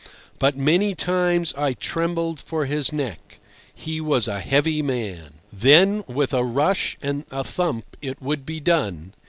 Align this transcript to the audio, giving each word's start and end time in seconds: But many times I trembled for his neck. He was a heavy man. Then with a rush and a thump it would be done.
But 0.39 0.57
many 0.57 0.95
times 0.95 1.53
I 1.55 1.73
trembled 1.73 2.39
for 2.39 2.65
his 2.65 2.91
neck. 2.91 3.37
He 3.71 4.01
was 4.01 4.27
a 4.27 4.39
heavy 4.39 4.81
man. 4.81 5.35
Then 5.53 6.03
with 6.07 6.33
a 6.33 6.43
rush 6.43 6.97
and 7.03 7.23
a 7.29 7.43
thump 7.43 7.85
it 8.01 8.19
would 8.19 8.43
be 8.43 8.59
done. 8.59 9.13